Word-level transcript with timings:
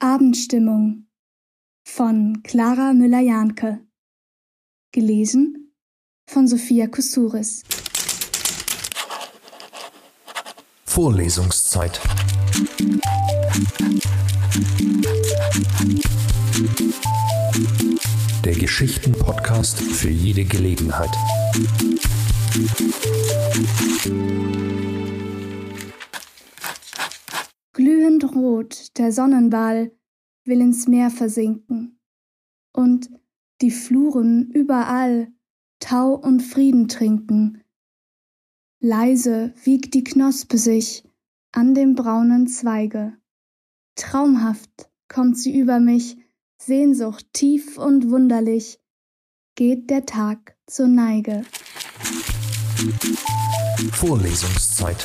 Abendstimmung 0.00 1.08
von 1.84 2.44
Clara 2.44 2.92
Müller-Jahnke. 2.92 3.80
Gelesen 4.92 5.74
von 6.30 6.46
Sophia 6.46 6.86
Kusuris. 6.86 7.64
Vorlesungszeit. 10.84 12.00
Der 18.44 18.54
Geschichten-Podcast 18.54 19.80
für 19.80 20.10
jede 20.10 20.44
Gelegenheit. 20.44 21.10
Rot 28.38 28.96
der 28.98 29.12
Sonnenball 29.12 29.92
will 30.44 30.60
ins 30.60 30.88
Meer 30.88 31.10
versinken 31.10 32.00
und 32.72 33.10
die 33.60 33.70
Fluren 33.70 34.50
überall 34.50 35.32
Tau 35.80 36.14
und 36.14 36.40
Frieden 36.40 36.88
trinken. 36.88 37.62
Leise 38.80 39.52
wiegt 39.64 39.94
die 39.94 40.04
Knospe 40.04 40.58
sich 40.58 41.04
an 41.52 41.74
dem 41.74 41.94
braunen 41.94 42.46
Zweige. 42.46 43.16
Traumhaft 43.96 44.90
kommt 45.08 45.38
sie 45.38 45.58
über 45.58 45.80
mich, 45.80 46.16
Sehnsucht 46.60 47.26
tief 47.32 47.78
und 47.78 48.10
wunderlich, 48.10 48.80
geht 49.54 49.90
der 49.90 50.06
Tag 50.06 50.56
zur 50.66 50.86
Neige. 50.88 51.42
Vorlesungszeit. 53.92 55.04